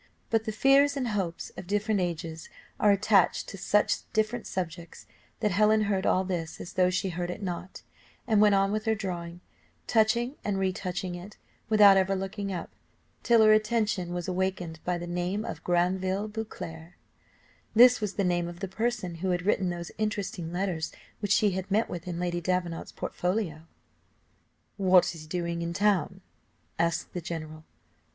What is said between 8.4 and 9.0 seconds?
went on with her